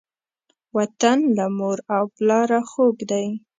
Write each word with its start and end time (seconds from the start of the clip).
وطن 0.77 1.17
له 1.37 1.45
مور 1.57 1.77
او 1.95 2.03
پلاره 2.15 2.59
خوږ 2.69 2.97
دی. 3.11 3.27